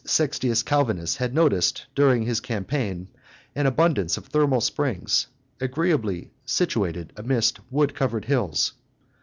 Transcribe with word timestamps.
Sextius 0.03 0.63
Calvinus 0.63 1.17
had 1.17 1.31
noticed, 1.31 1.85
during 1.93 2.23
his 2.23 2.39
campaign, 2.39 3.07
an 3.53 3.67
abundance 3.67 4.17
of 4.17 4.25
thermal 4.25 4.59
springs, 4.59 5.27
agreeably 5.59 6.31
situated 6.43 7.13
amidst 7.15 7.59
wood 7.69 7.93
covered 7.93 8.25
hills. 8.25 8.73